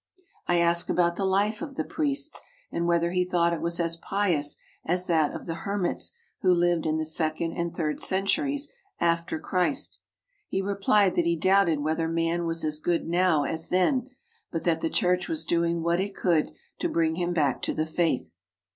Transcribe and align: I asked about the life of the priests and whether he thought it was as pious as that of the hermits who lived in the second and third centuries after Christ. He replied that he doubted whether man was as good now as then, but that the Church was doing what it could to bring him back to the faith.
I 0.47 0.57
asked 0.57 0.89
about 0.89 1.15
the 1.15 1.25
life 1.27 1.61
of 1.61 1.75
the 1.75 1.83
priests 1.83 2.41
and 2.71 2.87
whether 2.87 3.11
he 3.11 3.23
thought 3.23 3.53
it 3.53 3.61
was 3.61 3.79
as 3.79 3.97
pious 3.97 4.57
as 4.83 5.05
that 5.05 5.31
of 5.35 5.45
the 5.45 5.53
hermits 5.61 6.13
who 6.41 6.51
lived 6.55 6.87
in 6.87 6.97
the 6.97 7.05
second 7.05 7.53
and 7.55 7.71
third 7.71 7.99
centuries 7.99 8.73
after 8.99 9.37
Christ. 9.39 9.99
He 10.49 10.59
replied 10.59 11.13
that 11.17 11.25
he 11.25 11.35
doubted 11.35 11.81
whether 11.81 12.07
man 12.07 12.47
was 12.47 12.63
as 12.65 12.79
good 12.79 13.07
now 13.07 13.43
as 13.43 13.69
then, 13.69 14.09
but 14.51 14.63
that 14.63 14.81
the 14.81 14.89
Church 14.89 15.29
was 15.29 15.45
doing 15.45 15.83
what 15.83 15.99
it 16.01 16.15
could 16.15 16.51
to 16.79 16.89
bring 16.89 17.17
him 17.17 17.31
back 17.31 17.61
to 17.61 17.73
the 17.75 17.85
faith. 17.85 18.33